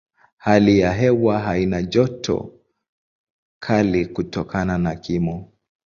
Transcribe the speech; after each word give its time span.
Hali 0.37 0.79
ya 0.79 0.93
hewa 0.93 1.39
haina 1.39 1.83
joto 1.83 2.53
kali 3.61 4.05
kutokana 4.05 4.77
na 4.77 4.95
kimo. 4.95 5.51